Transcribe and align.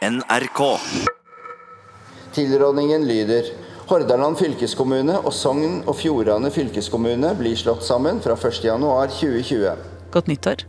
NRK. 0.00 0.78
Tilrådningen 2.32 3.02
lyder 3.04 3.42
Hordaland 3.90 4.38
fylkeskommune 4.40 5.18
og 5.18 5.34
Sogn 5.36 5.82
og 5.84 5.98
Fjordane 5.98 6.48
fylkeskommune 6.54 7.34
blir 7.36 7.58
slått 7.60 7.84
sammen 7.84 8.22
fra 8.24 8.32
1.1.2020. 8.32 9.82
Godt 10.14 10.32
nyttår. 10.32 10.64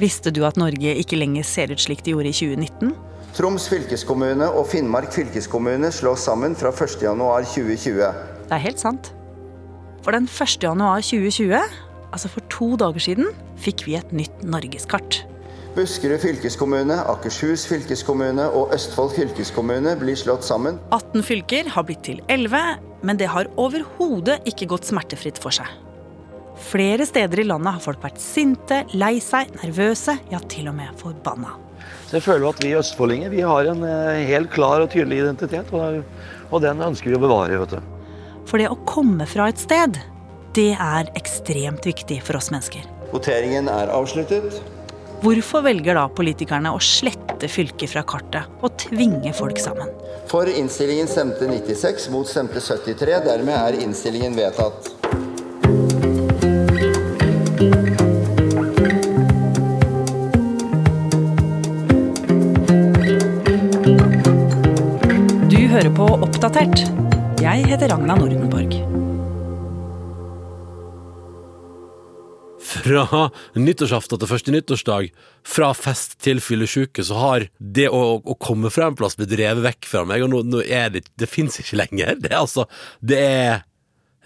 Visste 0.00 0.32
du 0.32 0.46
at 0.48 0.56
Norge 0.56 0.96
ikke 0.96 1.20
lenger 1.20 1.44
ser 1.44 1.76
ut 1.76 1.84
slik 1.84 2.00
de 2.08 2.16
gjorde 2.16 2.32
i 2.32 2.38
2019? 2.40 2.96
Troms 3.36 3.68
fylkeskommune 3.68 4.48
og 4.48 4.64
Finnmark 4.72 5.12
fylkeskommune 5.12 5.92
slås 5.92 6.24
sammen 6.24 6.56
fra 6.56 6.72
1.1.2020. 6.72 8.02
Det 8.48 8.56
er 8.56 8.64
helt 8.64 8.80
sant. 8.80 9.12
For 10.00 10.16
den 10.16 10.24
1. 10.24 10.56
januar 10.64 11.04
2020, 11.04 11.60
altså 12.16 12.32
for 12.32 12.48
to 12.48 12.74
dager 12.80 13.10
siden, 13.10 13.32
fikk 13.60 13.84
vi 13.84 14.00
et 14.00 14.16
nytt 14.16 14.40
norgeskart. 14.40 15.26
Buskerud 15.76 16.22
fylkeskommune, 16.22 16.94
Akershus 17.04 17.66
fylkeskommune 17.68 18.46
og 18.56 18.70
Østfold 18.72 19.10
fylkeskommune 19.12 19.92
blir 20.00 20.16
slått 20.16 20.46
sammen. 20.46 20.78
18 20.88 21.24
fylker 21.26 21.68
har 21.74 21.84
blitt 21.84 22.00
til 22.06 22.22
11, 22.32 22.78
men 23.04 23.18
det 23.20 23.28
har 23.28 23.50
overhodet 23.60 24.38
ikke 24.48 24.70
gått 24.70 24.88
smertefritt 24.88 25.36
for 25.42 25.52
seg. 25.52 25.68
Flere 26.70 27.04
steder 27.04 27.42
i 27.42 27.44
landet 27.44 27.76
har 27.76 27.84
folk 27.84 28.00
vært 28.00 28.22
sinte, 28.24 28.78
lei 28.96 29.18
seg, 29.20 29.50
nervøse, 29.60 30.14
ja 30.32 30.40
til 30.48 30.70
og 30.70 30.78
med 30.78 30.94
forbanna. 30.96 31.58
Så 32.06 32.16
jeg 32.16 32.24
føler 32.24 32.48
at 32.48 32.62
vi 32.64 32.72
østfoldinger 32.78 33.34
vi 33.34 33.42
har 33.44 33.68
en 33.68 33.84
eh, 33.84 34.22
helt 34.30 34.48
klar 34.54 34.80
og 34.80 34.88
tydelig 34.94 35.18
identitet, 35.26 35.74
og, 35.76 36.00
og 36.48 36.64
den 36.64 36.80
ønsker 36.86 37.12
vi 37.12 37.18
å 37.18 37.20
bevare. 37.26 37.60
vet 37.66 37.76
du. 37.76 37.92
For 38.48 38.62
det 38.62 38.70
å 38.72 38.80
komme 38.88 39.28
fra 39.28 39.50
et 39.52 39.60
sted, 39.60 40.00
det 40.56 40.72
er 40.72 41.12
ekstremt 41.20 41.84
viktig 41.84 42.22
for 42.24 42.40
oss 42.40 42.48
mennesker. 42.54 42.88
Voteringen 43.12 43.68
er 43.68 43.92
avsluttet. 43.92 44.56
Hvorfor 45.22 45.62
velger 45.64 45.96
da 45.96 46.02
politikerne 46.12 46.70
å 46.76 46.80
slette 46.82 47.48
fylket 47.48 47.88
fra 47.94 48.02
kartet 48.06 48.60
og 48.60 48.74
tvinge 48.80 49.32
folk 49.36 49.56
sammen? 49.60 49.88
For 50.28 50.48
innstillingen 50.50 51.08
stemte 51.08 51.48
96, 51.48 52.10
mot 52.12 52.28
stemte 52.28 52.60
73. 52.60 53.22
Dermed 53.24 53.56
er 53.56 53.78
innstillingen 53.80 54.36
vedtatt. 54.36 54.92
Du 65.48 65.58
hører 65.72 65.92
på 65.96 66.12
Oppdatert. 66.28 66.84
Jeg 67.40 67.66
heter 67.72 67.94
Ragna 67.94 68.20
Nordenborg. 68.20 69.05
Fra 72.86 73.22
nyttårsaften 73.58 74.20
til 74.20 74.30
første 74.30 74.52
nyttårsdag, 74.54 75.08
fra 75.46 75.72
fest 75.74 76.16
til 76.22 76.38
fyllesyke, 76.44 77.02
så 77.06 77.18
har 77.18 77.46
det 77.58 77.88
å, 77.90 78.02
å 78.22 78.36
komme 78.42 78.70
fra 78.70 78.90
en 78.90 78.98
plass 78.98 79.18
blitt 79.18 79.34
revet 79.40 79.64
vekk 79.64 79.88
fra 79.90 80.04
meg, 80.08 80.22
og 80.22 80.32
nå, 80.32 80.44
nå 80.46 80.62
er 80.62 80.92
det 80.94 81.06
Det 81.18 81.28
fins 81.30 81.58
ikke 81.62 81.80
lenger. 81.80 82.14
Det 82.20 82.30
er 82.30 82.38
altså 82.38 82.68
Det 83.00 83.18
er, 83.18 83.66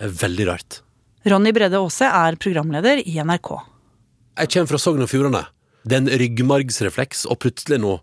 er 0.00 0.14
veldig 0.22 0.48
rart. 0.50 0.82
Ronny 1.28 1.52
Brede 1.56 1.80
Aase 1.80 2.08
er 2.08 2.38
programleder 2.40 3.02
i 3.04 3.18
NRK. 3.20 3.50
Jeg 4.40 4.52
kommer 4.54 4.70
fra 4.70 4.80
Sogn 4.80 5.04
og 5.04 5.10
Fjordane. 5.10 5.42
Det 5.84 5.96
er 5.96 6.04
en 6.04 6.14
ryggmargsrefleks, 6.20 7.26
og 7.28 7.40
plutselig 7.42 7.80
nå 7.80 7.98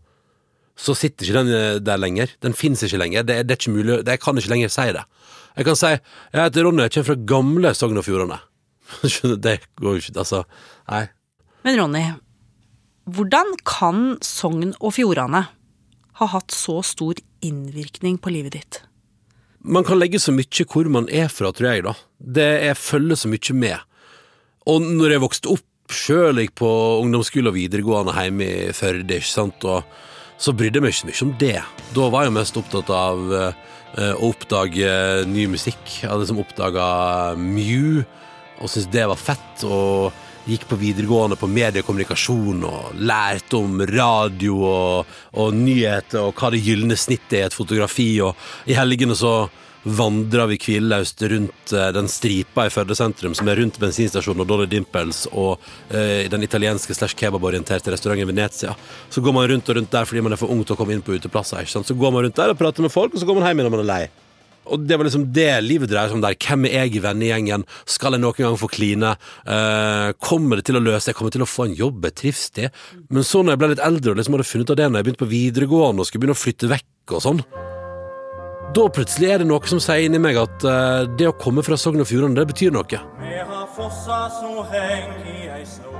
så 0.77 0.93
sitter 0.93 1.25
ikke 1.25 1.41
den 1.41 1.55
eh, 1.57 1.79
der 1.81 1.97
lenger. 1.97 2.33
Den 2.45 2.53
fins 2.53 2.83
ikke 2.85 2.99
lenger. 3.01 3.25
Det, 3.25 3.39
det 3.49 3.55
er 3.55 3.57
ikke 3.57 3.73
mulig. 3.73 4.03
Det, 4.05 4.13
jeg 4.13 4.21
kan 4.21 4.37
ikke 4.37 4.51
lenger 4.53 4.73
si 4.73 4.85
det. 4.93 5.01
Jeg 5.57 5.65
kan 5.65 5.79
si 5.79 5.89
jeg 5.89 6.37
heter 6.37 6.67
Ronny, 6.67 6.83
jeg 6.85 6.93
kommer 6.93 7.09
fra 7.09 7.19
gamle 7.33 7.71
Sogn 7.77 7.97
og 7.97 8.05
Fjordane. 8.05 8.37
Det 9.45 9.59
går 9.79 9.97
jo 9.97 10.01
ikke 10.01 10.19
Altså, 10.23 10.43
nei. 10.89 11.05
Men 11.65 11.79
Ronny, 11.81 12.03
hvordan 13.07 13.53
kan 13.67 14.03
Sogn 14.23 14.73
og 14.79 14.95
Fjordane 14.97 15.45
ha 16.17 16.27
hatt 16.33 16.53
så 16.55 16.79
stor 16.85 17.19
innvirkning 17.45 18.17
på 18.19 18.33
livet 18.33 18.57
ditt? 18.57 18.81
Man 19.67 19.85
kan 19.87 19.99
legge 19.99 20.19
så 20.21 20.31
mye 20.31 20.65
hvor 20.71 20.87
man 20.91 21.09
er 21.11 21.27
fra, 21.31 21.51
tror 21.51 21.71
jeg, 21.73 21.83
da. 21.87 21.93
Det 22.17 22.47
Jeg 22.63 22.77
følger 22.79 23.19
så 23.19 23.31
mye 23.31 23.53
med. 23.53 23.79
Og 24.67 24.83
når 24.83 25.15
jeg 25.15 25.23
vokste 25.23 25.51
opp 25.51 25.65
sjøl, 25.93 26.41
gikk 26.41 26.55
på 26.59 26.69
ungdomsskole 27.01 27.51
og 27.51 27.55
videregående 27.55 28.15
hjemme 28.15 28.47
i 28.47 28.75
Førde, 28.75 29.19
ikke 29.19 29.29
sant, 29.29 29.63
og 29.63 29.83
så 30.37 30.53
brydde 30.53 30.79
jeg 30.79 30.85
meg 30.85 30.93
ikke 30.93 31.01
så 31.01 31.09
mye 31.09 31.25
om 31.27 31.33
det. 31.41 31.57
Da 31.95 32.09
var 32.13 32.27
jeg 32.27 32.35
mest 32.35 32.59
opptatt 32.59 32.91
av 32.93 33.33
eh, 33.33 34.13
å 34.13 34.29
oppdage 34.29 34.91
ny 35.31 35.47
musikk. 35.51 35.79
Jeg 36.01 36.11
hadde 36.11 36.25
liksom 36.25 36.41
oppdaga 36.43 36.87
Mew, 37.39 38.03
og 38.61 38.71
syntes 38.71 38.89
det 38.93 39.05
var 39.09 39.19
fett. 39.19 39.67
Og 39.67 40.23
gikk 40.47 40.63
på 40.69 40.79
videregående 40.79 41.35
på 41.35 41.49
mediekommunikasjon 41.51 42.61
og 42.63 42.99
lærte 43.03 43.59
om 43.59 43.81
radio 43.89 44.61
og, 44.63 45.15
og 45.35 45.55
nyheter 45.55 46.23
og 46.23 46.39
hva 46.39 46.53
det 46.53 46.63
gylne 46.63 46.95
snittet 46.95 47.39
er 47.39 47.45
i 47.45 47.47
et 47.49 47.57
fotografi. 47.57 48.13
Og 48.23 48.69
i 48.71 48.77
helgene 48.77 49.17
så 49.17 49.49
vandra 49.87 50.45
vi 50.49 50.57
hvileløst 50.59 51.21
rundt 51.31 51.73
eh, 51.73 51.89
den 51.95 52.09
stripa 52.11 52.65
i 52.67 52.71
Førde 52.73 52.95
sentrum 52.97 53.35
som 53.37 53.47
er 53.47 53.59
rundt 53.61 53.79
bensinstasjonen 53.79 54.43
og 54.43 54.49
Dolly 54.49 54.67
Dimples 54.71 55.25
og 55.31 55.63
eh, 55.89 56.27
den 56.31 56.43
italienske 56.43 56.95
slash 56.95 57.15
kebaborienterte 57.17 57.93
restauranten 57.93 58.27
Venezia. 58.27 58.75
Så 59.09 59.23
går 59.23 59.35
man 59.35 59.47
rundt 59.51 59.69
og 59.69 59.79
rundt 59.79 59.91
der 59.93 60.07
fordi 60.09 60.23
man 60.25 60.35
er 60.35 60.41
for 60.41 60.51
ung 60.51 60.63
til 60.65 60.75
å 60.75 60.79
komme 60.79 60.95
inn 60.97 61.03
på 61.05 61.15
uteplasser. 61.15 61.67
Så 61.67 61.83
går 61.95 62.15
man 62.15 62.27
rundt 62.27 62.39
der 62.39 62.55
og 62.55 62.59
prater 62.59 62.83
med 62.83 62.93
folk, 62.93 63.13
og 63.13 63.21
så 63.21 63.27
går 63.27 63.39
man 63.39 63.47
hjem 63.47 63.63
når 63.63 63.75
man 63.77 63.85
er 63.85 63.91
lei. 63.93 64.05
Og 64.71 64.83
det 64.87 64.97
var 64.97 65.07
liksom 65.07 65.27
det 65.35 65.49
livet 65.65 65.91
dreier 65.91 66.11
seg 66.11 66.19
om 66.19 66.23
der. 66.25 66.37
Hvem 66.37 66.67
er 66.69 66.85
jeg 66.85 66.97
i 66.97 67.03
vennegjengen? 67.03 67.65
Skal 67.89 68.15
jeg 68.15 68.23
noen 68.23 68.37
gang 68.37 68.59
få 68.59 68.69
kline? 68.71 69.13
Eh, 69.47 70.09
kommer 70.23 70.59
det 70.59 70.67
til 70.69 70.79
å 70.79 70.83
løse? 70.83 71.11
Jeg 71.11 71.19
kommer 71.19 71.33
til 71.35 71.45
å 71.45 71.49
få 71.49 71.67
en 71.67 71.77
jobb 71.77 72.07
jeg 72.09 72.17
trives 72.21 72.49
det? 72.57 72.71
Men 73.13 73.25
så 73.27 73.43
når 73.43 73.55
jeg 73.55 73.63
ble 73.63 73.71
litt 73.75 73.85
eldre 73.87 74.13
og 74.13 74.19
liksom 74.19 74.37
hadde 74.37 74.51
funnet 74.51 74.73
av 74.73 74.79
det 74.79 74.89
når 74.89 74.99
jeg 74.99 75.07
begynte 75.07 75.23
på 75.23 75.31
videregående 75.33 76.03
og 76.03 76.09
skulle 76.09 76.25
begynne 76.25 76.37
å 76.37 76.43
flytte 76.43 76.71
vekk 76.71 77.15
og 77.17 77.23
sånn, 77.23 77.41
da 78.75 78.83
plutselig 78.93 79.29
er 79.31 79.41
det 79.41 79.47
noe 79.47 79.69
som 79.71 79.79
sier 79.81 80.05
inni 80.05 80.19
meg 80.21 80.37
at 80.41 80.65
eh, 80.67 81.07
det 81.17 81.29
å 81.29 81.37
komme 81.39 81.63
fra 81.65 81.77
Sogn 81.79 82.03
og 82.03 82.09
Fjordane, 82.09 82.35
det 82.37 82.49
betyr 82.51 82.75
noe. 82.75 83.01
Vi 83.21 83.37
har 83.39 83.67
fossa 83.77 84.19
som 84.37 84.59
heng 84.73 85.13
i 85.23 85.47
ei 85.55 85.63
snor. 85.65 85.95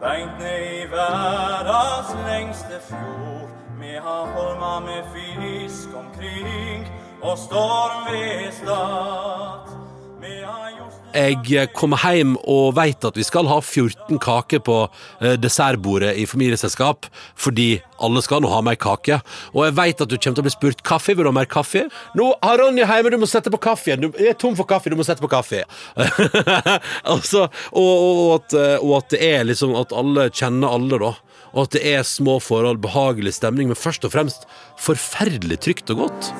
Beint 0.00 0.38
ned 0.40 0.68
i 0.78 0.86
verdas 0.94 2.14
lengste 2.24 2.80
fjord. 2.86 3.49
Vi 3.80 3.96
har 3.96 4.26
holma 4.26 4.80
med 4.80 5.04
fisk 5.14 5.88
omkring 5.96 6.84
og 7.22 7.38
storm 7.38 8.12
ved 8.12 8.52
stad. 8.52 9.70
Jeg 11.10 11.70
kommer 11.74 11.98
hjem 11.98 12.36
og 12.46 12.76
vet 12.76 13.02
at 13.08 13.16
vi 13.18 13.24
skal 13.26 13.48
ha 13.50 13.56
14 13.58 14.20
kaker 14.22 14.60
på 14.62 14.76
eh, 14.84 15.34
dessertbordet 15.40 16.12
i 16.20 16.26
familieselskap, 16.28 17.08
fordi 17.34 17.80
alle 18.04 18.22
skal 18.22 18.44
nå 18.44 18.50
ha 18.52 18.60
mer 18.62 18.78
kake. 18.78 19.18
Og 19.54 19.64
jeg 19.66 19.76
vet 19.80 20.04
at 20.04 20.12
du 20.12 20.14
kommer 20.18 20.38
til 20.38 20.44
å 20.44 20.46
bli 20.46 20.54
spurt 20.54 20.84
kaffe. 20.86 21.16
Vil 21.16 21.26
du 21.26 21.30
ha 21.32 21.34
mer 21.40 21.50
kaffe? 21.50 21.86
Nå 22.18 22.28
har 22.44 22.60
Ronja 22.62 22.86
hjemme, 22.86 23.10
du 23.10 23.18
må 23.24 23.30
sette 23.30 23.50
på 23.50 23.58
kaffe. 23.64 23.96
Du 23.98 24.10
er 24.12 24.36
tom 24.38 24.54
for 24.58 24.68
kaffe, 24.70 24.92
du 24.92 24.98
må 25.00 25.06
sette 25.08 25.24
på 25.24 25.32
kaffe. 25.32 25.64
altså, 27.14 27.48
og, 27.72 27.90
og, 27.90 28.22
at, 28.36 28.60
eh, 28.60 28.76
og 28.78 29.00
at 29.00 29.16
det 29.16 29.24
er 29.32 29.48
liksom 29.50 29.74
at 29.80 29.96
alle 29.96 30.30
kjenner 30.30 30.78
alle, 30.78 31.00
da. 31.08 31.14
Og 31.52 31.66
at 31.66 31.74
det 31.76 31.84
er 31.94 32.06
små 32.06 32.38
forhold, 32.42 32.78
behagelig 32.82 33.34
stemning, 33.34 33.70
men 33.70 33.78
først 33.78 34.04
og 34.06 34.14
fremst 34.14 34.46
forferdelig 34.78 35.60
trygt 35.66 35.90
og 35.90 36.06
godt. 36.06 36.32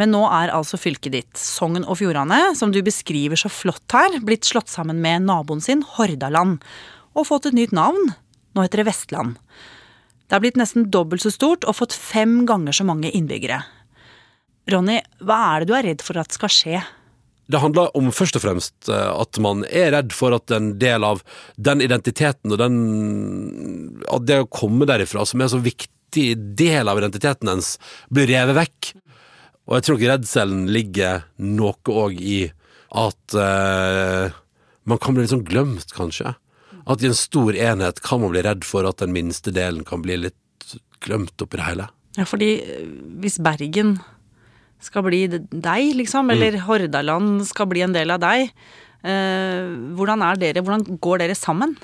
Men 0.00 0.14
nå 0.14 0.22
er 0.32 0.52
altså 0.56 0.78
fylket 0.80 1.12
ditt, 1.12 1.34
Sogn 1.36 1.84
og 1.84 1.98
Fjordane, 2.00 2.54
som 2.56 2.72
du 2.72 2.80
beskriver 2.84 3.36
så 3.36 3.50
flott 3.52 3.92
her, 3.92 4.16
blitt 4.24 4.48
slått 4.48 4.72
sammen 4.72 5.02
med 5.04 5.26
naboen 5.26 5.60
sin, 5.60 5.82
Hordaland, 5.96 6.62
og 7.12 7.28
fått 7.28 7.50
et 7.50 7.58
nytt 7.58 7.74
navn. 7.76 8.14
Nå 8.56 8.64
heter 8.64 8.80
det 8.80 8.88
Vestland. 8.88 9.36
Det 10.30 10.38
er 10.38 10.44
blitt 10.44 10.56
nesten 10.56 10.88
dobbelt 10.94 11.24
så 11.24 11.32
stort 11.34 11.66
og 11.68 11.76
fått 11.82 11.96
fem 11.96 12.46
ganger 12.48 12.72
så 12.76 12.86
mange 12.88 13.10
innbyggere. 13.12 13.60
Ronny, 14.70 15.00
hva 15.20 15.36
er 15.50 15.60
det 15.60 15.68
du 15.68 15.76
er 15.76 15.86
redd 15.90 16.04
for 16.06 16.20
at 16.22 16.32
skal 16.32 16.52
skje? 16.54 16.80
Det 17.50 17.58
handler 17.58 17.90
om 17.98 18.12
først 18.14 18.38
og 18.38 18.44
fremst 18.44 18.90
eh, 18.92 19.10
at 19.10 19.40
man 19.42 19.64
er 19.66 19.90
redd 19.96 20.14
for 20.14 20.36
at 20.36 20.52
en 20.54 20.76
del 20.80 21.04
av 21.04 21.24
den 21.58 21.82
identiteten 21.82 22.54
og 22.54 22.60
den 22.60 22.76
At 24.06 24.26
det 24.28 24.38
å 24.44 24.50
komme 24.50 24.86
derifra, 24.86 25.26
som 25.26 25.40
er 25.40 25.48
en 25.48 25.56
så 25.56 25.62
viktig 25.64 26.28
del 26.58 26.88
av 26.90 27.00
identiteten 27.02 27.50
ens, 27.50 27.74
blir 28.10 28.30
revet 28.30 28.56
vekk. 28.56 28.92
Og 29.70 29.78
jeg 29.78 29.86
tror 29.86 29.98
ikke 30.00 30.10
redselen 30.10 30.62
ligger 30.74 31.24
noe 31.38 31.94
òg 31.94 32.18
i 32.18 32.40
at 32.90 33.36
uh, 33.38 34.34
man 34.90 34.98
kan 34.98 35.14
bli 35.14 35.22
litt 35.22 35.30
sånn 35.30 35.46
glemt, 35.46 35.94
kanskje. 35.94 36.34
At 36.90 37.04
i 37.04 37.10
en 37.10 37.14
stor 37.14 37.54
enhet 37.54 38.00
kan 38.02 38.18
man 38.22 38.32
bli 38.34 38.42
redd 38.42 38.66
for 38.66 38.88
at 38.88 38.98
den 38.98 39.14
minste 39.14 39.54
delen 39.54 39.84
kan 39.86 40.02
bli 40.02 40.16
litt 40.18 40.74
glemt 41.04 41.38
oppi 41.38 41.60
det 41.60 41.68
hele. 41.68 41.86
Ja, 42.18 42.26
fordi 42.26 42.50
eh, 42.58 42.88
hvis 43.22 43.38
Bergen 43.38 44.00
skal 44.82 45.04
bli 45.06 45.22
deg, 45.30 45.94
liksom. 45.94 46.32
Eller 46.34 46.58
Hordaland 46.66 47.44
skal 47.46 47.70
bli 47.70 47.84
en 47.86 47.94
del 47.94 48.10
av 48.10 48.24
deg. 48.26 48.50
uh, 49.06 49.70
hvordan 49.96 50.26
er 50.26 50.42
dere, 50.42 50.66
hvordan 50.66 50.98
går 50.98 51.22
dere 51.22 51.38
sammen? 51.38 51.78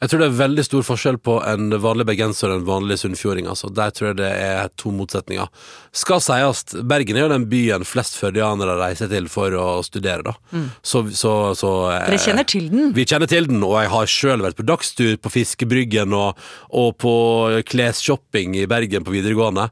Jeg 0.00 0.08
tror 0.08 0.22
det 0.22 0.26
er 0.30 0.36
veldig 0.38 0.62
stor 0.64 0.84
forskjell 0.86 1.18
på 1.20 1.34
en 1.44 1.74
vanlig 1.82 2.06
bergenser 2.08 2.48
og 2.48 2.62
en 2.62 2.68
vanlig 2.68 2.96
sunnfjording. 3.02 3.48
Altså. 3.52 3.68
Der 3.68 3.90
tror 3.92 4.10
jeg 4.10 4.16
det 4.22 4.30
er 4.32 4.70
to 4.80 4.92
motsetninger. 4.96 5.50
Skal 5.92 6.22
sies, 6.24 6.62
Bergen 6.88 7.18
er 7.18 7.26
jo 7.26 7.32
den 7.34 7.44
byen 7.50 7.84
flest 7.84 8.14
førdianere 8.16 8.78
reiser 8.80 9.10
til 9.12 9.28
for 9.28 9.52
å 9.52 9.66
studere, 9.84 10.24
da. 10.24 10.62
Så, 10.80 11.02
så, 11.12 11.32
så 11.58 11.72
eh, 11.92 12.06
Dere 12.08 12.20
kjenner 12.22 12.48
til 12.48 12.70
den? 12.72 12.94
Vi 12.96 13.04
kjenner 13.04 13.28
til 13.28 13.50
den, 13.50 13.60
og 13.66 13.74
jeg 13.76 13.90
har 13.92 14.08
sjøl 14.08 14.44
vært 14.46 14.56
på 14.56 14.64
dagstur 14.70 15.18
på 15.20 15.32
Fiskebryggen 15.34 16.16
og, 16.16 16.40
og 16.72 16.94
på 17.02 17.12
klesshopping 17.68 18.56
i 18.56 18.64
Bergen 18.70 19.04
på 19.04 19.12
videregående. 19.12 19.66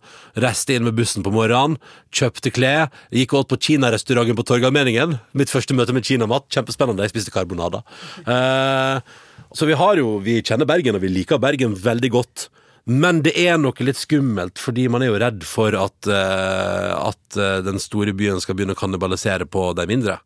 Reiste 0.45 0.77
inn 0.77 0.85
med 0.85 0.99
bussen 0.99 1.25
på 1.25 1.33
morgenen, 1.33 1.79
kjøpte 2.13 2.53
klær, 2.53 2.93
gikk 3.17 3.33
åt 3.39 3.49
på 3.49 3.61
kinarestauranten 3.71 4.37
på 4.37 4.45
Torgallmenningen. 4.53 5.17
Mitt 5.39 5.53
første 5.53 5.77
møte 5.77 5.97
med 5.97 6.05
kinamat. 6.05 6.51
Kjempespennende. 6.53 7.07
Jeg 7.07 7.15
spiste 7.15 7.33
karbonader. 7.33 7.81
Eh, 8.29 9.17
så 9.55 9.67
vi 9.67 9.77
har 9.79 9.97
jo 9.97 10.19
Vi 10.25 10.41
kjenner 10.43 10.69
Bergen, 10.69 10.97
og 10.99 11.05
vi 11.05 11.13
liker 11.13 11.41
Bergen 11.41 11.77
veldig 11.77 12.11
godt. 12.13 12.49
Men 12.89 13.21
det 13.21 13.35
er 13.37 13.59
noe 13.61 13.85
litt 13.85 13.99
skummelt, 14.01 14.57
fordi 14.57 14.87
man 14.89 15.05
er 15.05 15.11
jo 15.11 15.19
redd 15.21 15.43
for 15.45 15.75
at, 15.77 16.09
uh, 16.09 17.11
at 17.11 17.37
uh, 17.37 17.59
den 17.61 17.77
store 17.83 18.15
byen 18.17 18.41
skal 18.41 18.57
begynne 18.57 18.73
å 18.73 18.81
kannibalisere 18.81 19.45
på 19.45 19.67
de 19.77 19.85
mindre. 19.91 20.17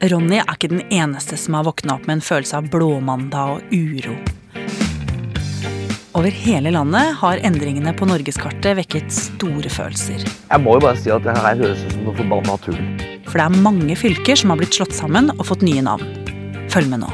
Ronny 0.00 0.38
er 0.38 0.54
ikke 0.54 0.70
den 0.70 0.86
eneste 0.94 1.36
som 1.36 1.58
har 1.58 1.66
våkna 1.66 1.98
opp 1.98 2.06
med 2.06 2.20
en 2.20 2.24
følelse 2.24 2.62
av 2.62 2.70
blåmandag 2.70 3.58
og 3.58 3.74
uro. 3.74 4.14
Over 6.20 6.34
hele 6.36 6.68
landet 6.68 7.14
har 7.16 7.40
endringene 7.48 7.94
på 7.96 8.04
norgeskartet 8.04 8.74
vekket 8.76 9.06
store 9.14 9.70
følelser. 9.72 10.20
Jeg 10.20 10.60
må 10.60 10.74
jo 10.76 10.82
bare 10.84 10.98
si 11.00 11.08
at 11.08 11.24
det 11.24 11.32
her 11.32 11.56
høres 11.62 11.80
ut 11.80 11.94
som 11.94 12.02
noe 12.04 12.16
forbanna 12.18 12.56
tull. 12.60 12.80
For 13.24 13.40
det 13.40 13.46
er 13.46 13.62
mange 13.64 13.94
fylker 13.96 14.36
som 14.36 14.52
har 14.52 14.58
blitt 14.60 14.76
slått 14.76 14.92
sammen 14.92 15.32
og 15.38 15.40
fått 15.48 15.64
nye 15.64 15.80
navn. 15.86 16.04
Følg 16.74 16.90
med 16.92 17.00
nå. 17.06 17.08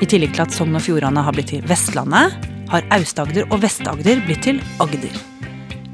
I 0.00 0.08
tillegg 0.08 0.32
til 0.32 0.46
at 0.46 0.56
Sogn 0.56 0.78
og 0.80 0.86
Fjordane 0.86 1.26
har 1.26 1.36
blitt 1.36 1.52
til 1.52 1.66
Vestlandet, 1.68 2.48
har 2.72 2.88
Aust-Agder 2.96 3.50
og 3.50 3.60
Vest-Agder 3.66 4.24
blitt 4.24 4.46
til 4.48 4.62
Agder. 4.80 5.20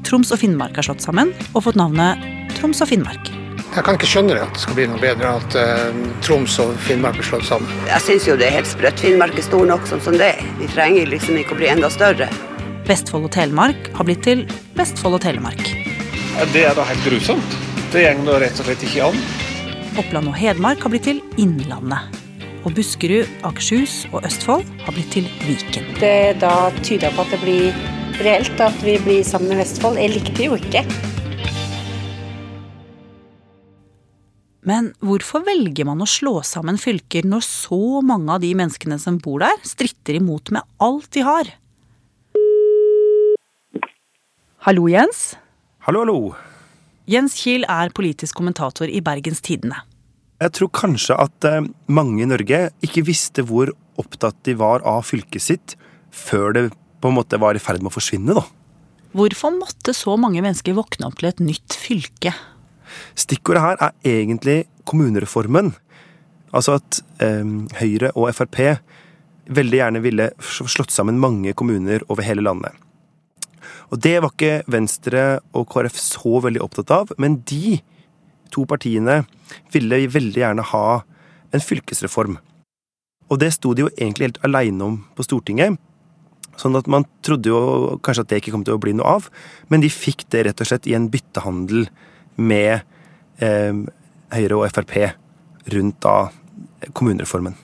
Troms 0.07 0.31
og 0.31 0.39
Finnmark 0.39 0.79
har 0.79 0.87
slått 0.87 1.03
sammen 1.03 1.35
og 1.51 1.65
fått 1.67 1.81
navnet 1.81 2.23
Troms 2.55 2.85
og 2.87 2.87
Finnmark. 2.93 3.33
Jeg 3.75 3.83
kan 3.85 3.97
ikke 3.97 4.09
skjønne 4.09 4.33
det 4.33 4.41
at 4.41 4.55
det 4.55 4.61
skal 4.63 4.77
bli 4.77 4.85
noe 4.89 5.01
bedre 5.01 5.31
at 5.37 5.57
eh, 5.59 5.97
Troms 6.25 6.55
og 6.63 6.73
Finnmark 6.87 7.19
blir 7.19 7.27
slått 7.27 7.47
sammen. 7.49 7.71
Jeg 7.89 8.05
syns 8.05 8.27
jo 8.29 8.37
det 8.39 8.47
er 8.47 8.55
helt 8.57 8.69
sprøtt. 8.69 9.01
Finnmark 9.03 9.37
er 9.37 9.45
stor 9.45 9.67
nok 9.69 9.85
som, 9.89 10.01
som 10.03 10.17
det 10.17 10.31
er. 10.37 10.45
Vi 10.61 10.69
trenger 10.71 11.11
liksom 11.11 11.37
ikke 11.41 11.57
å 11.57 11.59
bli 11.59 11.69
enda 11.73 11.91
større. 11.93 12.29
Vestfold 12.87 13.27
og 13.27 13.33
Telemark 13.35 13.89
har 13.97 14.07
blitt 14.07 14.23
til 14.25 14.45
Vestfold 14.77 15.19
og 15.19 15.25
Telemark. 15.25 15.61
Det 16.53 16.63
er 16.69 16.77
da 16.77 16.85
helt 16.87 17.03
grusomt. 17.05 17.57
Det 17.91 18.05
går 18.05 18.25
da 18.27 18.39
rett 18.43 18.61
og 18.61 18.69
slett 18.69 18.87
ikke 18.87 19.11
an. 19.11 19.19
Oppland 19.97 20.29
og 20.31 20.37
Hedmark 20.37 20.83
har 20.85 20.93
blitt 20.93 21.07
til 21.09 21.21
Innlandet. 21.41 22.17
Og 22.67 22.73
Buskerud, 22.75 23.29
Akershus 23.47 24.05
og 24.11 24.25
Østfold 24.27 24.65
har 24.85 24.95
blitt 24.95 25.11
til 25.15 25.27
Viken. 25.45 25.87
Det 26.01 26.37
da 26.43 26.69
tyder 26.81 27.13
på 27.15 27.23
at 27.25 27.35
det 27.35 27.41
blir 27.43 27.77
reelt 28.23 28.63
at 28.63 28.81
vi 28.85 28.97
blir 29.03 29.23
sammen 29.27 29.53
med 29.53 29.63
Vestfold. 29.63 29.99
Jeg 30.01 30.15
likte 30.17 30.49
jo 30.49 30.57
ikke. 30.59 30.83
Men 34.67 34.89
hvorfor 34.99 35.45
velger 35.47 35.87
man 35.87 36.03
å 36.03 36.09
slå 36.09 36.41
sammen 36.43 36.75
fylker 36.81 37.23
når 37.23 37.45
så 37.45 38.01
mange 38.03 38.33
av 38.33 38.41
de 38.43 38.49
menneskene 38.57 38.97
som 38.99 39.15
bor 39.23 39.39
der, 39.39 39.55
stritter 39.63 40.17
imot 40.19 40.51
med 40.51 40.67
alt 40.83 41.07
de 41.15 41.23
har? 41.23 41.51
Hallo, 44.67 44.89
Jens. 44.91 45.37
Hallo, 45.87 46.01
hallo. 46.03 46.17
Jens 47.07 47.37
Kiel 47.39 47.63
er 47.71 47.93
politisk 47.95 48.35
kommentator 48.41 48.91
i 48.91 48.99
Bergens 48.99 49.39
Tidende. 49.45 49.79
Jeg 50.43 50.53
tror 50.57 50.69
kanskje 50.75 51.15
at 51.15 51.47
eh, 51.47 51.63
mange 51.87 52.25
i 52.25 52.27
Norge 52.27 52.59
ikke 52.83 53.05
visste 53.07 53.45
hvor 53.47 53.71
opptatt 53.97 54.35
de 54.45 54.57
var 54.59 54.83
av 54.85 55.07
fylket 55.07 55.45
sitt 55.45 55.77
før 56.11 56.51
det 56.57 56.65
på 56.99 57.07
en 57.07 57.15
måte 57.15 57.39
var 57.39 57.55
i 57.55 57.63
ferd 57.63 57.79
med 57.79 57.93
å 57.93 57.95
forsvinne, 57.95 58.35
da. 58.35 58.43
Hvorfor 59.15 59.55
måtte 59.55 59.95
så 59.95 60.17
mange 60.19 60.43
mennesker 60.43 60.75
våkne 60.75 61.07
opp 61.07 61.15
til 61.21 61.31
et 61.31 61.39
nytt 61.39 61.79
fylke? 61.79 62.35
Stikkordet 63.17 63.63
her 63.63 63.81
er 63.81 63.95
egentlig 64.05 64.65
kommunereformen. 64.87 65.73
Altså 66.55 66.77
at 66.79 67.01
eh, 67.23 67.45
Høyre 67.81 68.13
og 68.15 68.31
Frp 68.35 68.59
veldig 69.47 69.79
gjerne 69.79 70.03
ville 70.03 70.29
slått 70.43 70.91
sammen 70.91 71.19
mange 71.21 71.53
kommuner 71.57 72.03
over 72.11 72.25
hele 72.27 72.43
landet. 72.43 72.75
Og 73.91 74.01
det 74.03 74.17
var 74.19 74.33
ikke 74.33 74.63
Venstre 74.71 75.39
og 75.55 75.67
KrF 75.71 75.99
så 75.99 76.41
veldig 76.43 76.63
opptatt 76.63 76.91
av, 76.91 77.13
men 77.21 77.39
de 77.47 77.79
to 78.51 78.65
partiene 78.67 79.21
ville 79.73 80.03
veldig 80.11 80.43
gjerne 80.43 80.65
ha 80.73 80.87
en 81.55 81.63
fylkesreform. 81.63 82.37
Og 83.27 83.39
det 83.41 83.53
sto 83.55 83.73
de 83.75 83.85
jo 83.85 83.93
egentlig 83.95 84.29
helt 84.29 84.43
aleine 84.47 84.83
om 84.83 84.97
på 85.15 85.25
Stortinget. 85.25 85.79
Sånn 86.57 86.77
at 86.79 86.87
man 86.89 87.05
trodde 87.25 87.51
jo 87.51 87.97
kanskje 88.03 88.23
at 88.23 88.29
det 88.31 88.41
ikke 88.41 88.55
kom 88.55 88.63
til 88.67 88.77
å 88.77 88.81
bli 88.81 88.95
noe 88.97 89.17
av, 89.19 89.27
men 89.71 89.83
de 89.83 89.91
fikk 89.93 90.25
det 90.33 90.47
rett 90.47 90.63
og 90.63 90.69
slett 90.69 90.87
i 90.89 90.95
en 90.97 91.09
byttehandel 91.13 91.85
med 92.37 92.79
eh, 93.43 93.83
Høyre 94.33 94.59
og 94.59 94.69
Frp 94.73 94.95
rundt 95.73 95.99
da 96.03 96.17
kommunereformen. 96.95 97.57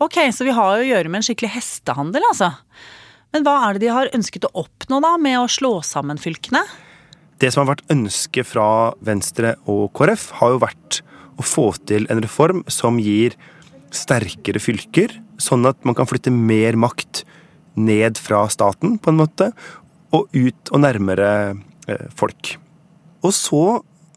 Ok, 0.00 0.16
så 0.32 0.46
vi 0.46 0.54
har 0.56 0.78
jo 0.78 0.86
å 0.86 0.90
gjøre 0.94 1.12
med 1.12 1.20
en 1.20 1.26
skikkelig 1.26 1.52
hestehandel, 1.58 2.24
altså. 2.30 2.54
Men 3.34 3.44
hva 3.46 3.58
er 3.66 3.76
det 3.76 3.84
de 3.84 3.92
har 3.92 4.10
ønsket 4.16 4.46
å 4.48 4.54
oppnå 4.64 5.00
da 5.04 5.12
med 5.20 5.36
å 5.42 5.50
slå 5.50 5.74
sammen 5.86 6.18
fylkene? 6.20 6.62
Det 7.40 7.50
som 7.52 7.62
har 7.62 7.74
vært 7.74 7.92
ønsket 7.92 8.48
fra 8.48 8.66
Venstre 9.04 9.54
og 9.70 9.90
KrF, 9.96 10.30
har 10.40 10.54
jo 10.54 10.62
vært 10.64 11.00
å 11.40 11.44
få 11.46 11.70
til 11.88 12.08
en 12.12 12.20
reform 12.20 12.64
som 12.68 12.98
gir 13.00 13.36
sterkere 13.94 14.60
fylker, 14.62 15.14
sånn 15.40 15.64
at 15.68 15.78
man 15.88 15.96
kan 15.98 16.08
flytte 16.08 16.32
mer 16.34 16.76
makt 16.80 17.24
ned 17.80 18.18
fra 18.20 18.44
staten, 18.52 18.98
på 19.00 19.12
en 19.12 19.20
måte, 19.20 19.50
og 20.16 20.28
ut 20.34 20.72
og 20.74 20.82
nærmere 20.82 21.30
eh, 21.88 22.08
folk. 22.16 22.56
Og 23.26 23.34
så 23.36 23.64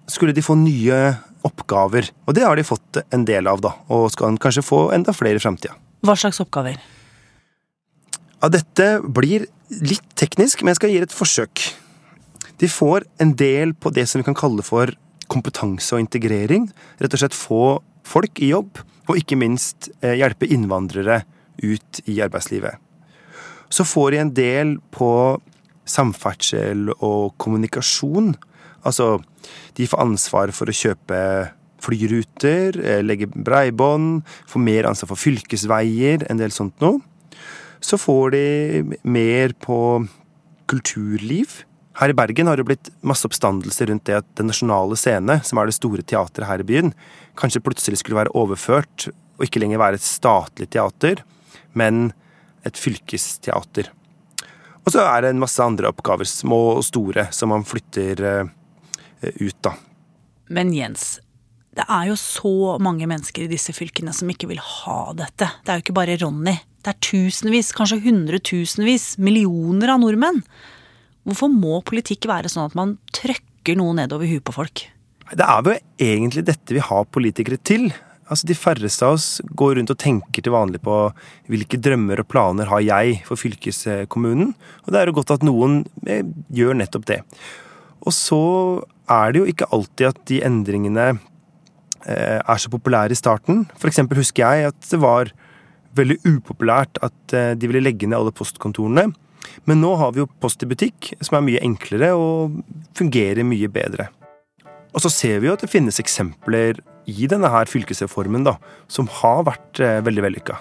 skulle 0.09 0.35
de 0.35 0.43
få 0.43 0.55
nye 0.59 0.99
oppgaver, 1.43 2.07
og 2.27 2.35
det 2.37 2.45
har 2.45 2.55
de 2.55 2.65
fått 2.65 3.01
en 3.11 3.25
del 3.27 3.49
av, 3.51 3.61
da, 3.63 3.73
og 3.91 4.11
skal 4.13 4.37
kanskje 4.41 4.63
få 4.63 4.85
enda 4.95 5.15
flere 5.15 5.39
i 5.39 5.43
framtida. 5.43 5.75
Hva 6.03 6.15
slags 6.19 6.39
oppgaver? 6.43 6.79
Ja, 8.43 8.49
dette 8.51 8.87
blir 9.03 9.47
litt 9.83 10.07
teknisk, 10.19 10.63
men 10.63 10.73
jeg 10.73 10.79
skal 10.79 10.93
gi 10.93 11.01
et 11.03 11.15
forsøk. 11.15 11.63
De 12.59 12.69
får 12.71 13.07
en 13.23 13.33
del 13.39 13.73
på 13.75 13.91
det 13.95 14.05
som 14.07 14.21
vi 14.21 14.27
kan 14.27 14.37
kalle 14.37 14.63
for 14.63 14.91
kompetanse 15.31 15.95
og 15.95 16.03
integrering. 16.03 16.69
Rett 16.99 17.15
og 17.15 17.23
slett 17.23 17.37
få 17.37 17.63
folk 18.07 18.39
i 18.43 18.51
jobb, 18.51 18.79
og 19.07 19.19
ikke 19.19 19.39
minst 19.39 19.89
eh, 20.03 20.15
hjelpe 20.19 20.47
innvandrere 20.51 21.23
ut 21.63 22.03
i 22.07 22.19
arbeidslivet. 22.23 22.79
Så 23.73 23.85
får 23.87 24.13
de 24.13 24.21
en 24.21 24.33
del 24.35 24.75
på 24.93 25.09
samferdsel 25.89 26.91
og 26.93 27.33
kommunikasjon. 27.41 28.33
Altså, 28.87 29.17
de 29.77 29.87
får 29.89 30.03
ansvar 30.03 30.53
for 30.55 30.69
å 30.69 30.75
kjøpe 30.75 31.19
flyruter, 31.83 32.77
eh, 32.79 33.01
legge 33.03 33.27
breibånd, 33.27 34.23
få 34.47 34.59
mer 34.59 34.87
ansvar 34.87 35.13
for 35.13 35.19
fylkesveier, 35.19 36.25
en 36.29 36.39
del 36.39 36.51
sånt 36.51 36.79
noe. 36.83 37.01
Så 37.83 37.99
får 37.99 38.31
de 38.31 38.97
mer 39.03 39.53
på 39.59 40.07
kulturliv. 40.67 41.63
Her 41.99 42.09
i 42.09 42.17
Bergen 42.17 42.47
har 42.47 42.57
det 42.57 42.65
blitt 42.65 42.89
masse 43.03 43.27
oppstandelser 43.27 43.91
rundt 43.91 44.05
det 44.05 44.15
at 44.17 44.25
Den 44.35 44.47
nasjonale 44.47 44.95
scene, 44.97 45.43
som 45.43 45.59
er 45.59 45.67
det 45.67 45.75
store 45.75 46.01
teatret 46.01 46.47
her 46.47 46.59
i 46.59 46.63
byen, 46.63 46.93
kanskje 47.35 47.61
plutselig 47.61 47.99
skulle 47.99 48.23
være 48.23 48.33
overført 48.33 49.11
og 49.37 49.45
ikke 49.45 49.59
lenger 49.59 49.81
være 49.81 49.99
et 49.99 50.05
statlig 50.05 50.69
teater, 50.69 51.23
men 51.73 52.13
et 52.65 52.77
fylkesteater. 52.79 53.89
Og 54.83 54.91
så 54.91 55.03
er 55.03 55.21
det 55.21 55.33
en 55.33 55.41
masse 55.41 55.61
andre 55.63 55.89
oppgaver, 55.91 56.27
små 56.27 56.77
og 56.77 56.83
store, 56.83 57.27
som 57.31 57.51
man 57.53 57.63
flytter 57.67 58.23
eh, 58.23 58.51
ut, 59.39 59.57
da. 59.65 59.75
Men 60.53 60.73
Jens, 60.75 61.17
det 61.73 61.85
er 61.87 62.11
jo 62.11 62.17
så 62.19 62.77
mange 62.83 63.07
mennesker 63.09 63.45
i 63.45 63.51
disse 63.51 63.73
fylkene 63.73 64.13
som 64.13 64.29
ikke 64.29 64.49
vil 64.51 64.61
ha 64.61 64.99
dette. 65.17 65.49
Det 65.63 65.71
er 65.71 65.79
jo 65.79 65.85
ikke 65.87 65.97
bare 65.97 66.19
Ronny. 66.21 66.55
Det 66.83 66.91
er 66.91 67.03
tusenvis, 67.07 67.71
kanskje 67.73 68.01
hundretusenvis, 68.03 69.13
millioner 69.23 69.95
av 69.95 70.01
nordmenn. 70.03 70.43
Hvorfor 71.23 71.49
må 71.49 71.79
politikk 71.87 72.27
være 72.29 72.51
sånn 72.51 72.67
at 72.67 72.77
man 72.77 72.97
trøkker 73.15 73.79
noe 73.79 73.95
nedover 73.97 74.27
huet 74.27 74.43
på 74.45 74.55
folk? 74.55 74.85
Det 75.31 75.45
er 75.47 75.63
jo 75.63 75.77
egentlig 76.03 76.43
dette 76.45 76.75
vi 76.75 76.83
har 76.83 77.07
politikere 77.09 77.57
til. 77.63 77.87
Altså 78.27 78.47
De 78.49 78.57
færreste 78.57 79.07
av 79.07 79.17
oss 79.17 79.27
går 79.55 79.77
rundt 79.79 79.93
og 79.93 79.99
tenker 79.99 80.43
til 80.43 80.53
vanlig 80.53 80.81
på 80.83 80.97
hvilke 81.51 81.79
drømmer 81.81 82.21
og 82.21 82.29
planer 82.29 82.69
har 82.71 82.83
jeg 82.83 83.21
for 83.27 83.39
fylkeskommunen, 83.39 84.53
og 84.83 84.93
det 84.93 84.99
er 84.99 85.09
jo 85.09 85.17
godt 85.17 85.33
at 85.35 85.45
noen 85.47 85.81
eh, 86.07 86.23
gjør 86.53 86.77
nettopp 86.79 87.07
det. 87.09 87.19
Og 88.03 88.15
så 88.15 88.43
er 89.11 89.33
det 89.33 89.41
jo 89.41 89.49
ikke 89.49 89.69
alltid 89.75 90.09
at 90.09 90.21
de 90.29 90.39
endringene 90.45 91.07
eh, 92.07 92.39
er 92.39 92.61
så 92.61 92.71
populære 92.71 93.15
i 93.15 93.19
starten. 93.19 93.65
For 93.79 93.91
eksempel 93.91 94.19
husker 94.21 94.45
jeg 94.45 94.71
at 94.71 94.89
det 94.91 95.01
var 95.03 95.31
veldig 95.97 96.19
upopulært 96.25 96.99
at 97.05 97.35
eh, 97.35 97.53
de 97.57 97.69
ville 97.69 97.83
legge 97.83 98.07
ned 98.09 98.19
alle 98.19 98.35
postkontorene. 98.35 99.09
Men 99.67 99.81
nå 99.83 99.93
har 99.99 100.13
vi 100.13 100.23
jo 100.23 100.29
Post 100.41 100.63
i 100.63 100.69
butikk, 100.69 101.13
som 101.21 101.37
er 101.37 101.45
mye 101.45 101.63
enklere 101.63 102.13
og 102.17 102.59
fungerer 102.97 103.45
mye 103.47 103.69
bedre. 103.71 104.09
Og 104.93 105.03
så 105.03 105.11
ser 105.11 105.41
vi 105.41 105.49
jo 105.49 105.55
at 105.55 105.63
det 105.63 105.71
finnes 105.73 105.99
eksempler 106.01 106.79
i 107.09 107.27
denne 107.29 107.49
her 107.51 107.67
fylkesreformen 107.69 108.45
da, 108.47 108.55
som 108.91 109.09
har 109.21 109.43
vært 109.49 109.81
eh, 109.83 109.99
veldig 110.05 110.29
vellykka. 110.29 110.59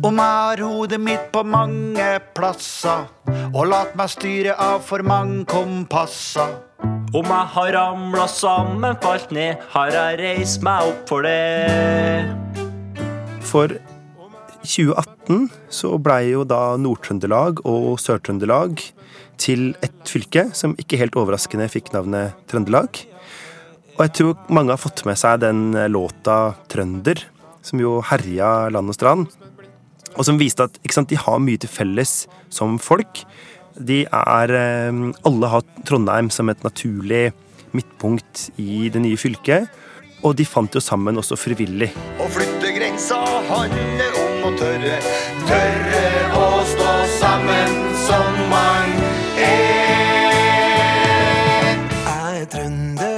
Om 0.00 0.16
jeg 0.16 0.32
har 0.32 0.60
hodet 0.64 0.96
mitt 0.96 1.26
på 1.28 1.42
mange 1.44 2.04
plasser 2.32 3.02
og 3.50 3.66
lat 3.68 3.90
meg 3.98 4.08
styre 4.08 4.54
av 4.56 4.78
for 4.86 5.04
mange 5.04 5.42
kompasser. 5.50 6.54
Om 7.12 7.26
jeg 7.28 7.48
har 7.52 7.72
ramla 7.74 8.24
sammen, 8.32 8.96
falt 9.02 9.34
ned, 9.36 9.60
har 9.74 9.90
jeg 9.92 10.16
reist 10.22 10.64
meg 10.64 10.88
opp 10.88 11.10
for 11.10 11.26
det. 11.28 12.30
For 13.44 13.74
2018 14.64 15.50
så 15.68 15.92
blei 16.00 16.30
jo 16.30 16.46
da 16.48 16.78
Nord-Trøndelag 16.80 17.60
og 17.68 17.90
Sør-Trøndelag 18.00 18.80
til 19.40 19.74
ett 19.84 20.00
fylke, 20.08 20.46
som 20.56 20.78
ikke 20.80 21.02
helt 21.02 21.18
overraskende 21.20 21.68
fikk 21.68 21.92
navnet 21.92 22.40
Trøndelag. 22.48 23.02
Og 23.98 24.06
jeg 24.06 24.16
tror 24.16 24.48
mange 24.48 24.72
har 24.72 24.80
fått 24.80 25.04
med 25.04 25.20
seg 25.20 25.44
den 25.44 25.76
låta 25.92 26.56
'Trønder', 26.72 27.26
som 27.60 27.84
jo 27.84 27.98
herja 28.00 28.70
land 28.72 28.88
og 28.88 28.96
strand. 28.96 29.28
Og 30.18 30.26
som 30.26 30.38
viste 30.40 30.66
at 30.66 30.78
sant, 30.92 31.10
de 31.10 31.18
har 31.18 31.38
mye 31.42 31.60
til 31.60 31.70
felles 31.70 32.26
som 32.52 32.78
folk. 32.82 33.22
De 33.78 34.02
er 34.04 34.54
eh, 34.56 34.92
Alle 35.28 35.52
har 35.52 35.62
Trondheim 35.88 36.30
som 36.34 36.50
et 36.50 36.64
naturlig 36.66 37.30
midtpunkt 37.76 38.50
i 38.58 38.88
det 38.92 39.00
nye 39.04 39.16
fylket. 39.20 39.68
Og 40.26 40.36
de 40.36 40.44
fant 40.44 40.74
jo 40.74 40.80
sammen 40.84 41.16
også 41.16 41.36
frivillig. 41.40 41.90
Å 42.20 42.26
flytte 42.28 42.72
grensa 42.76 43.16
handler 43.48 44.18
om 44.20 44.50
å 44.50 44.52
tørre. 44.58 44.98
Tørre 45.48 46.02
å 46.36 46.60
stå 46.68 46.90
sammen 47.14 47.70
som 48.02 48.32
man 48.52 48.88
er. 49.40 50.20
Jeg 52.04 52.42
er 52.42 52.46
trønder. 52.52 53.08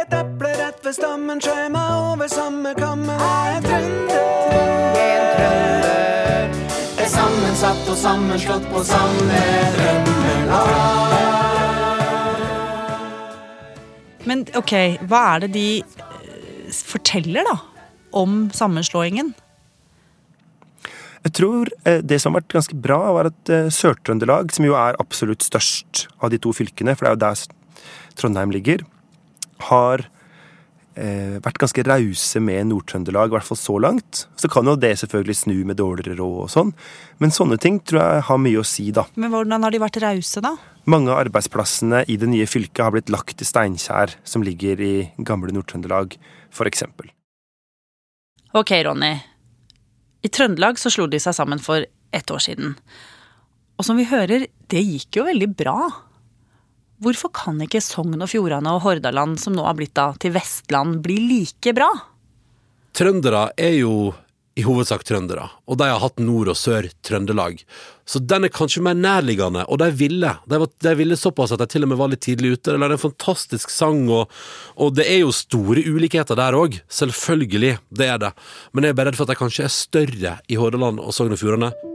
Et 0.00 0.10
eple 0.22 0.50
rett 0.62 0.80
ved 0.86 0.94
stammen 0.96 1.38
skjær 1.44 1.68
meg 1.76 1.88
over 2.14 2.28
samme 2.32 2.72
kammen. 2.80 3.12
Jeg 3.12 3.20
er 3.20 3.60
trønder. 3.60 3.73
Og 7.94 8.00
sammenslått 8.00 8.64
på 8.72 8.80
samme 8.82 9.40
drømmelag. 9.76 11.12
Men 14.26 14.42
ok, 14.58 14.72
hva 15.06 15.20
er 15.34 15.44
det 15.44 15.50
de 15.54 15.68
eh, 15.78 16.74
forteller 16.74 17.46
da 17.46 17.54
om 18.18 18.48
sammenslåingen? 18.56 19.30
Jeg 21.24 21.32
tror 21.38 21.70
eh, 21.84 22.00
det 22.02 22.18
som 22.18 22.34
har 22.34 22.42
vært 22.42 22.56
ganske 22.56 22.80
bra, 22.88 22.98
var 23.14 23.30
at 23.30 23.52
eh, 23.52 23.70
Sør-Trøndelag, 23.70 24.50
som 24.56 24.66
jo 24.66 24.74
er 24.80 24.98
absolutt 24.98 25.46
størst 25.46 26.08
av 26.18 26.34
de 26.34 26.40
to 26.42 26.50
fylkene, 26.56 26.96
for 26.96 27.06
det 27.06 27.12
er 27.12 27.16
jo 27.18 27.24
der 27.28 27.38
Trondheim 28.18 28.50
ligger, 28.54 28.82
har 29.70 30.02
eh, 30.02 30.23
vært 30.94 31.58
ganske 31.58 31.82
rause 31.86 32.40
med 32.42 32.68
Nord-Trøndelag, 32.70 33.32
i 33.32 33.34
hvert 33.34 33.48
fall 33.48 33.58
så 33.58 33.78
langt. 33.82 34.24
Så 34.40 34.50
kan 34.52 34.68
jo 34.70 34.76
det 34.78 34.92
selvfølgelig 35.00 35.36
snu 35.40 35.56
med 35.66 35.78
dårligere 35.80 36.18
råd 36.20 36.36
og 36.44 36.52
sånn, 36.52 36.70
men 37.22 37.34
sånne 37.34 37.58
ting 37.62 37.80
tror 37.82 38.00
jeg 38.02 38.26
har 38.28 38.40
mye 38.40 38.60
å 38.62 38.66
si, 38.68 38.88
da. 38.94 39.06
Men 39.18 39.34
hvordan 39.34 39.66
har 39.66 39.74
de 39.74 39.82
vært 39.82 39.98
rause, 40.04 40.44
da? 40.44 40.54
Mange 40.90 41.10
av 41.10 41.22
arbeidsplassene 41.24 42.04
i 42.12 42.18
det 42.20 42.28
nye 42.30 42.46
fylket 42.46 42.84
har 42.84 42.94
blitt 42.94 43.12
lagt 43.12 43.38
til 43.40 43.48
Steinkjer, 43.48 44.14
som 44.22 44.44
ligger 44.46 44.82
i 44.84 44.94
gamle 45.24 45.54
Nord-Trøndelag, 45.56 46.18
for 46.54 46.70
eksempel. 46.70 47.10
Ok, 48.54 48.70
Ronny. 48.86 49.14
I 50.24 50.30
Trøndelag 50.30 50.78
så 50.80 50.92
slo 50.92 51.08
de 51.10 51.18
seg 51.20 51.34
sammen 51.36 51.60
for 51.60 51.84
ett 52.14 52.30
år 52.30 52.42
siden. 52.44 52.76
Og 53.74 53.86
som 53.86 53.98
vi 53.98 54.06
hører, 54.06 54.46
det 54.70 54.82
gikk 54.86 55.18
jo 55.18 55.26
veldig 55.26 55.48
bra. 55.58 55.78
Hvorfor 57.02 57.32
kan 57.34 57.58
ikke 57.64 57.82
Sogn 57.82 58.22
og 58.22 58.30
Fjordane 58.30 58.70
og 58.76 58.84
Hordaland, 58.84 59.38
som 59.42 59.56
nå 59.56 59.64
har 59.66 59.74
blitt 59.78 59.96
da 59.98 60.12
til 60.20 60.34
Vestland, 60.36 61.00
bli 61.04 61.18
like 61.26 61.74
bra? 61.74 61.90
Trøndere 62.94 63.48
er 63.58 63.74
jo 63.80 64.12
i 64.54 64.62
hovedsak 64.62 65.02
trøndere, 65.02 65.48
og 65.66 65.78
de 65.80 65.88
har 65.90 65.98
hatt 65.98 66.20
Nord- 66.22 66.52
og 66.52 66.58
Sør-Trøndelag. 66.58 67.64
Så 68.06 68.20
den 68.22 68.46
er 68.46 68.52
kanskje 68.54 68.84
mer 68.86 68.94
nærliggende, 68.94 69.64
og 69.66 69.80
de 69.82 69.88
ville. 69.98 70.30
De, 70.46 70.60
var, 70.62 70.70
de 70.86 70.92
ville 70.94 71.18
såpass 71.18 71.54
at 71.56 71.62
de 71.64 71.66
til 71.72 71.86
og 71.86 71.90
med 71.90 71.98
var 71.98 72.12
litt 72.12 72.22
tidlig 72.22 72.52
ute. 72.54 72.70
De 72.70 72.78
lagde 72.78 72.94
en 72.94 73.02
fantastisk 73.02 73.72
sang, 73.74 74.04
og, 74.06 74.30
og 74.78 74.94
det 74.94 75.08
er 75.10 75.24
jo 75.24 75.32
store 75.34 75.82
ulikheter 75.82 76.38
der 76.38 76.54
òg. 76.58 76.78
Selvfølgelig, 76.86 77.80
det 77.90 78.12
er 78.12 78.22
det. 78.28 78.30
Men 78.72 78.86
jeg 78.86 78.94
er 78.94 79.00
bare 79.00 79.10
redd 79.10 79.18
for 79.18 79.26
at 79.26 79.34
de 79.34 79.40
kanskje 79.42 79.66
er 79.66 79.74
større 79.74 80.38
i 80.46 80.60
Hordaland 80.60 81.02
og 81.02 81.10
Sogn 81.16 81.34
og 81.34 81.42
Fjordane. 81.42 81.93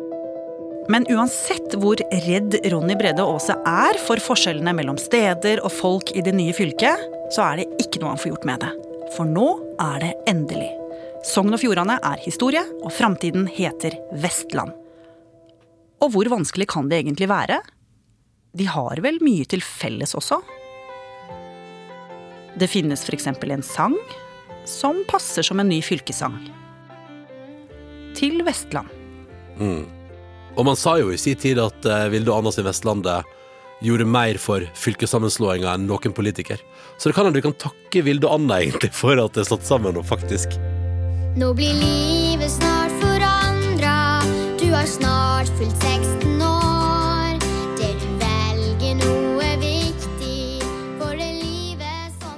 Men 0.89 1.05
uansett 1.13 1.75
hvor 1.77 1.99
redd 2.25 2.55
Ronny 2.73 2.95
Brede 2.97 3.21
Aase 3.21 3.53
er 3.69 3.97
for 4.01 4.21
forskjellene 4.25 4.73
mellom 4.73 4.97
steder 4.97 5.61
og 5.61 5.69
folk 5.69 6.09
i 6.17 6.23
det 6.25 6.33
nye 6.33 6.53
fylket, 6.57 7.03
så 7.29 7.43
er 7.45 7.59
det 7.59 7.83
ikke 7.83 8.01
noe 8.01 8.15
han 8.15 8.21
får 8.21 8.31
gjort 8.31 8.47
med 8.49 8.63
det. 8.63 8.69
For 9.13 9.29
nå 9.29 9.49
er 9.85 9.99
det 10.01 10.13
endelig. 10.31 10.71
Sogn 11.29 11.53
og 11.53 11.61
Fjordane 11.61 11.99
er 12.05 12.23
historie, 12.23 12.63
og 12.81 12.93
framtiden 12.95 13.45
heter 13.53 13.99
Vestland. 14.23 14.73
Og 16.01 16.15
hvor 16.15 16.31
vanskelig 16.31 16.69
kan 16.71 16.89
det 16.89 17.03
egentlig 17.03 17.29
være? 17.29 17.59
De 18.57 18.65
har 18.65 19.03
vel 19.03 19.21
mye 19.21 19.45
til 19.45 19.61
felles 19.61 20.15
også? 20.17 20.39
Det 22.57 22.71
finnes 22.71 23.05
f.eks. 23.05 23.29
en 23.29 23.67
sang 23.67 23.99
som 24.65 25.03
passer 25.11 25.45
som 25.45 25.61
en 25.61 25.69
ny 25.69 25.83
fylkessang. 25.85 26.39
Til 28.17 28.41
Vestland. 28.47 28.89
Mm. 29.59 29.98
Og 30.59 30.65
man 30.67 30.75
sa 30.75 30.97
jo 30.99 31.11
i 31.13 31.19
sin 31.19 31.37
tid 31.39 31.59
at 31.63 31.85
eh, 31.87 32.07
Vilde 32.11 32.33
og 32.33 32.41
Anna 32.41 32.51
sin 32.51 32.65
Vestlandet 32.67 33.23
gjorde 33.79 34.03
mer 34.11 34.35
for 34.43 34.65
fylkessammenslåinga 34.75 35.71
enn 35.77 35.85
noen 35.87 36.11
politiker. 36.15 36.59
Så 36.99 37.07
det 37.07 37.15
kan 37.15 37.29
hende 37.29 37.39
du 37.39 37.45
kan 37.45 37.55
takke 37.61 38.01
Vilde 38.03 38.27
og 38.27 38.35
Anna 38.41 38.57
egentlig 38.59 38.91
for 38.91 39.15
at 39.23 39.37
det 39.37 39.45
er 39.45 39.49
slått 39.53 39.63
sammen, 39.69 39.95
nå, 39.95 40.03
faktisk 40.03 40.57
Nå 41.39 41.53
blir 41.55 41.71
livet 41.77 42.51
snart 42.51 42.91
forandra. 42.99 43.93
Du 44.59 44.65
har 44.73 44.87
snart 44.89 45.47
fylt 45.59 45.85
16 45.85 46.41
år. 46.43 47.37
Det 47.79 47.91
du 48.01 48.07
velger 48.19 48.97
nå 48.99 49.13
er 49.45 49.55
viktig 49.61 50.41
for 50.99 51.13
det 51.15 51.29
livet 51.37 52.17
som 52.19 52.35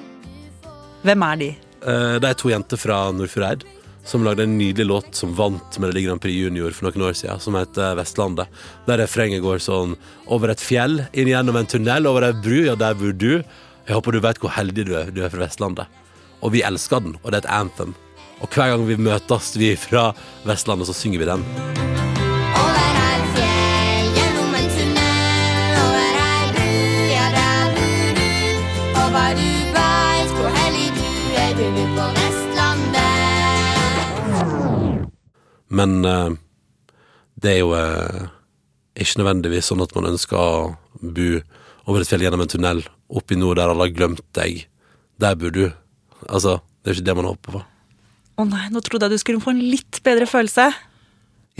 Hvem 1.08 1.26
er 1.32 1.42
de? 1.42 1.50
Eh, 1.82 2.16
Det 2.22 2.30
er 2.36 2.38
to 2.44 2.52
jenter 2.54 2.78
fra 2.78 3.08
Nordfjordeid 3.16 3.66
som 4.04 4.24
lagde 4.26 4.44
en 4.44 4.58
nydelig 4.58 4.88
låt 4.88 5.16
som 5.16 5.34
vant 5.36 5.78
Melodi 5.80 6.04
Grand 6.06 6.22
Prix 6.22 6.36
Junior 6.36 6.74
for 6.76 6.90
noen 6.90 7.08
år 7.10 7.18
siden, 7.18 7.42
som 7.44 7.58
heter 7.60 7.96
Vestlandet. 8.00 8.50
Der 8.88 9.02
refrenget 9.04 9.44
går 9.44 9.62
sånn 9.64 9.96
Over 10.32 10.54
et 10.54 10.64
fjell, 10.64 11.04
inn 11.14 11.30
gjennom 11.32 11.60
en 11.60 11.70
tunnel, 11.70 12.10
over 12.10 12.30
ei 12.30 12.34
bru, 12.38 12.64
ja, 12.66 12.76
der 12.80 12.98
bor 12.98 13.14
du. 13.14 13.44
Jeg 13.88 13.98
håper 13.98 14.16
du 14.16 14.22
vet 14.24 14.42
hvor 14.42 14.56
heldig 14.56 14.88
du 14.88 14.96
er, 14.98 15.14
du 15.14 15.24
er 15.26 15.34
fra 15.34 15.46
Vestlandet. 15.46 16.02
Og 16.42 16.56
vi 16.56 16.66
elsker 16.66 17.04
den, 17.04 17.18
og 17.22 17.32
det 17.32 17.42
er 17.42 17.46
et 17.46 17.54
anthem. 17.62 17.96
Og 18.42 18.50
hver 18.50 18.74
gang 18.74 18.88
vi 18.90 18.98
møtes, 18.98 19.54
vi 19.60 19.76
fra 19.78 20.12
Vestlandet, 20.48 20.90
så 20.90 20.98
synger 20.98 21.22
vi 21.22 21.34
den. 21.36 21.91
Men 35.72 36.04
eh, 36.06 36.30
det 37.42 37.56
er 37.56 37.60
jo 37.62 37.74
eh, 37.78 38.28
ikke 39.00 39.22
nødvendigvis 39.22 39.72
sånn 39.72 39.84
at 39.84 39.96
man 39.96 40.12
ønsker 40.12 40.38
å 40.38 40.76
bo 41.02 41.30
over 41.90 42.04
et 42.04 42.10
fjell 42.10 42.26
gjennom 42.26 42.44
en 42.44 42.52
tunnel 42.52 42.84
opp 43.12 43.32
i 43.32 43.40
nord 43.40 43.58
der 43.60 43.72
alle 43.72 43.88
har 43.88 43.96
glemt 43.96 44.24
deg. 44.38 44.66
Der 45.22 45.38
bor 45.40 45.54
du. 45.56 45.66
Altså, 46.28 46.60
det 46.82 46.92
er 46.92 47.00
ikke 47.00 47.10
det 47.10 47.18
man 47.18 47.30
håper 47.32 47.58
på. 47.58 47.64
Å 48.42 48.48
nei, 48.48 48.66
nå 48.74 48.82
trodde 48.84 49.08
jeg 49.08 49.20
du 49.20 49.24
skulle 49.24 49.44
få 49.44 49.54
en 49.54 49.64
litt 49.64 50.02
bedre 50.06 50.28
følelse. 50.30 50.70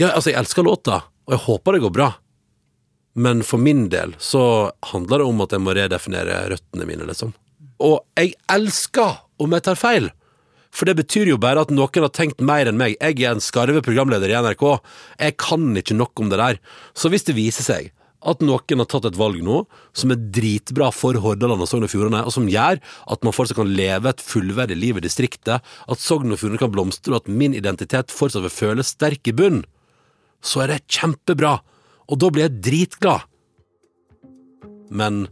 Ja, 0.00 0.12
altså, 0.12 0.30
jeg 0.30 0.40
elsker 0.40 0.66
låta, 0.66 1.02
og 1.26 1.36
jeg 1.36 1.44
håper 1.46 1.76
det 1.76 1.84
går 1.84 1.94
bra. 1.94 2.08
Men 3.12 3.42
for 3.44 3.60
min 3.60 3.86
del 3.92 4.14
så 4.22 4.72
handler 4.92 5.20
det 5.20 5.28
om 5.28 5.44
at 5.44 5.52
jeg 5.52 5.62
må 5.62 5.74
redefinere 5.76 6.38
røttene 6.54 6.88
mine, 6.88 7.06
liksom. 7.08 7.34
Og 7.82 8.00
jeg 8.16 8.36
elsker 8.52 9.20
om 9.42 9.56
jeg 9.56 9.66
tar 9.68 9.78
feil! 9.78 10.08
For 10.72 10.88
det 10.88 10.96
betyr 11.02 11.28
jo 11.28 11.40
bare 11.40 11.62
at 11.62 11.72
noen 11.72 12.06
har 12.06 12.12
tenkt 12.16 12.40
mer 12.40 12.68
enn 12.68 12.78
meg. 12.80 12.96
Jeg 12.96 13.20
er 13.20 13.34
en 13.36 13.44
skarve 13.44 13.82
programleder 13.84 14.32
i 14.32 14.38
NRK. 14.40 14.64
Jeg 15.20 15.36
kan 15.40 15.66
ikke 15.76 15.98
nok 15.98 16.22
om 16.22 16.32
det 16.32 16.40
der. 16.40 16.62
Så 16.96 17.12
hvis 17.12 17.28
det 17.28 17.36
viser 17.36 17.66
seg 17.66 17.90
at 18.22 18.42
noen 18.44 18.80
har 18.80 18.88
tatt 18.88 19.08
et 19.08 19.18
valg 19.18 19.42
nå 19.42 19.64
som 19.98 20.12
er 20.14 20.20
dritbra 20.34 20.92
for 20.94 21.18
Hordaland 21.18 21.64
og 21.64 21.68
Sogn 21.68 21.86
og 21.86 21.90
Fjordane, 21.90 22.22
og 22.22 22.34
som 22.34 22.46
gjør 22.50 22.78
at 22.80 23.26
man 23.26 23.34
fortsatt 23.34 23.58
kan 23.58 23.74
leve 23.74 24.12
et 24.12 24.22
fullverdig 24.22 24.78
liv 24.78 25.00
i 25.00 25.04
distriktet, 25.04 25.58
at 25.58 26.02
Sogn 26.02 26.30
og 26.30 26.38
Fjordane 26.40 26.62
kan 26.62 26.72
blomstre, 26.72 27.12
og 27.12 27.24
at 27.24 27.32
min 27.32 27.56
identitet 27.58 28.14
fortsatt 28.14 28.46
vil 28.46 28.54
føles 28.54 28.94
sterk 28.94 29.26
i 29.26 29.34
bunn, 29.36 29.64
så 30.42 30.64
er 30.64 30.72
det 30.72 30.86
kjempebra. 30.90 31.56
Og 32.10 32.22
da 32.22 32.30
blir 32.30 32.46
jeg 32.46 32.62
dritglad. 32.62 33.26
Men 34.92 35.26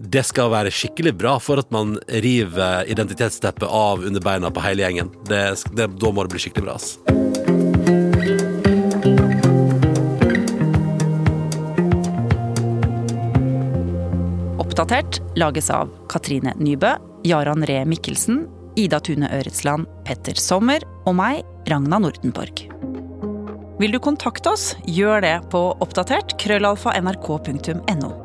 det 0.00 0.24
skal 0.26 0.50
være 0.52 0.72
skikkelig 0.74 1.14
bra 1.18 1.36
for 1.42 1.60
at 1.62 1.70
man 1.74 1.96
river 2.08 2.88
identitetsteppet 2.90 3.68
av 3.68 4.04
under 4.04 4.22
beina 4.24 4.50
på 4.50 4.64
hele 4.64 4.82
gjengen. 4.86 5.12
Det, 5.28 5.44
det, 5.74 5.90
da 6.00 6.10
må 6.10 6.24
det 6.26 6.34
bli 6.34 6.42
skikkelig 6.46 6.66
bra. 6.66 6.74
Ass. 6.74 6.98
Oppdatert 14.58 15.20
lages 15.38 15.70
av 15.70 15.92
Katrine 16.10 16.56
Nybø, 16.58 16.96
Jaran 17.24 17.62
Ree 17.66 17.84
Mikkelsen, 17.86 18.48
Ida 18.74 18.98
Tune 19.00 19.30
Øretsland, 19.30 19.86
Petter 20.04 20.34
Sommer 20.34 20.82
og 21.06 21.14
meg, 21.20 21.44
Ragna 21.70 22.02
Nordenborg. 22.02 22.66
Vil 23.78 23.94
du 23.94 24.00
kontakte 24.02 24.50
oss, 24.54 24.72
gjør 24.86 25.22
det 25.22 25.36
på 25.54 25.62
oppdatert 25.82 26.34
krøllalfa.nrk.no. 26.42 28.23